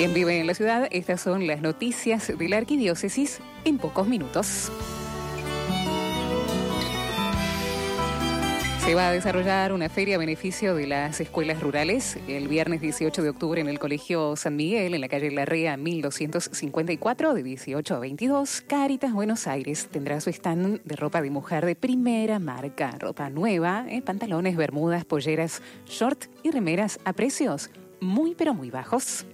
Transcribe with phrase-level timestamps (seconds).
[0.00, 4.72] Quien vive en la ciudad, estas son las noticias de la arquidiócesis en pocos minutos.
[8.82, 13.22] Se va a desarrollar una feria a beneficio de las escuelas rurales el viernes 18
[13.22, 17.98] de octubre en el Colegio San Miguel, en la calle Larrea 1254, de 18 a
[17.98, 18.62] 22.
[18.62, 23.84] Caritas Buenos Aires tendrá su stand de ropa de mujer de primera marca, ropa nueva,
[23.86, 27.68] eh, pantalones, bermudas, polleras, short y remeras a precios
[28.00, 29.26] muy pero muy bajos.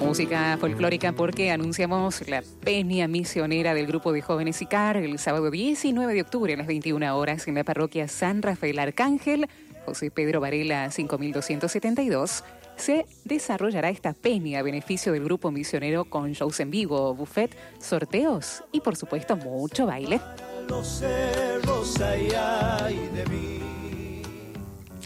[0.00, 6.12] Música folclórica porque anunciamos la peña misionera del grupo de jóvenes ICAR el sábado 19
[6.12, 9.48] de octubre a las 21 horas en la parroquia San Rafael Arcángel,
[9.86, 12.44] José Pedro Varela 5272
[12.76, 18.64] se desarrollará esta peña a beneficio del grupo misionero con shows en vivo, buffet, sorteos
[18.72, 20.20] y por supuesto mucho baile.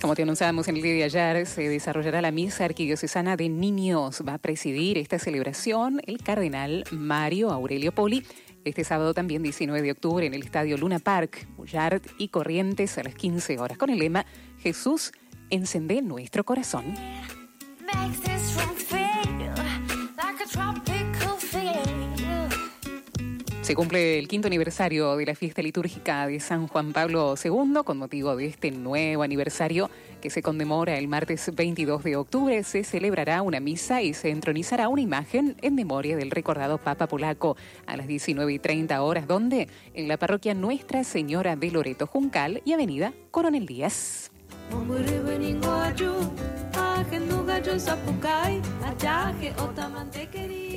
[0.00, 4.22] Como te en el día de ayer, se desarrollará la misa arquidiocesana de niños.
[4.26, 8.22] Va a presidir esta celebración el cardenal Mario Aurelio Poli.
[8.64, 13.02] Este sábado también 19 de octubre en el estadio Luna Park, Bullard y Corrientes a
[13.02, 14.26] las 15 horas con el lema
[14.58, 15.12] Jesús,
[15.50, 16.94] encende nuestro corazón.
[23.67, 27.81] Se cumple el quinto aniversario de la fiesta litúrgica de San Juan Pablo II.
[27.84, 29.91] Con motivo de este nuevo aniversario
[30.22, 34.87] que se conmemora el martes 22 de octubre, se celebrará una misa y se entronizará
[34.87, 37.56] una imagen en memoria del recordado Papa polaco
[37.87, 42.62] a las 19 y 30 horas, donde en la parroquia Nuestra Señora de Loreto Juncal
[42.64, 44.31] y Avenida Coronel Díaz.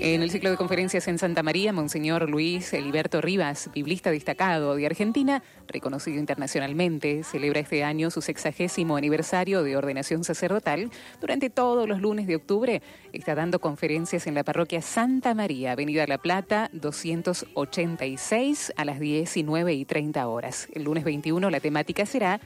[0.02, 4.86] En el ciclo de conferencias en Santa María, Monseñor Luis Eliberto Rivas, biblista destacado de
[4.86, 10.90] Argentina, reconocido internacionalmente, celebra este año su sexagésimo aniversario de ordenación sacerdotal.
[11.22, 12.82] Durante todos los lunes de octubre
[13.14, 19.74] está dando conferencias en la parroquia Santa María, Avenida La Plata, 286, a las 19
[19.74, 20.68] y 30 horas.
[20.74, 22.40] El lunes 21 la temática será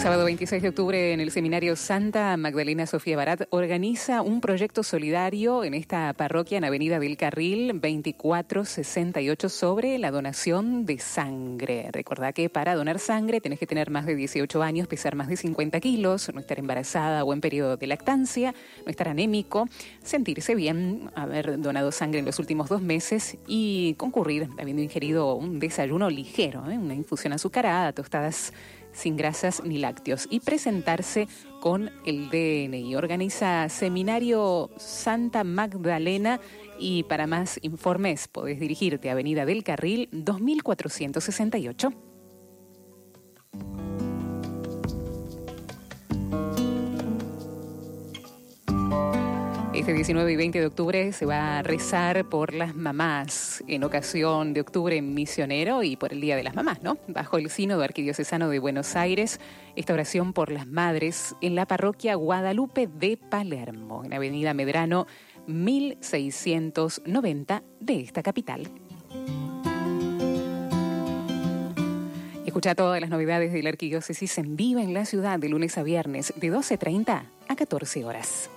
[0.07, 5.65] sábado 26 de octubre en el seminario Santa Magdalena Sofía Barat organiza un proyecto solidario
[5.65, 11.89] en esta parroquia en Avenida del Carril 2468 sobre la donación de sangre.
[11.91, 15.37] Recordá que para donar sangre tenés que tener más de 18 años, pesar más de
[15.37, 19.69] 50 kilos, no estar embarazada o en periodo de lactancia, no estar anémico,
[20.05, 25.59] sentirse bien, haber donado sangre en los últimos dos meses y concurrir habiendo ingerido un
[25.59, 26.79] desayuno ligero, ¿eh?
[26.79, 28.53] una infusión azucarada, tostadas
[28.97, 31.29] sin grasas ni lácteos y presentarse
[31.61, 32.97] con el DNI.
[32.97, 36.41] Organiza Seminario Santa Magdalena
[36.79, 42.16] y para más informes podés dirigirte a Avenida del Carril 2468.
[49.77, 54.55] Este 19 y 20 de octubre se va a rezar por las mamás en ocasión
[54.55, 56.97] de octubre misionero y por el Día de las Mamás, ¿no?
[57.09, 59.39] Bajo el Sínodo Arquidiocesano de Buenos Aires,
[59.77, 65.07] esta oración por las madres en la parroquia Guadalupe de Palermo, en Avenida Medrano
[65.47, 68.71] 1690 de esta capital.
[72.47, 75.83] Escucha todas las novedades de la arquidiócesis en vivo en la ciudad de lunes a
[75.83, 78.49] viernes de 12.30 a 14 horas.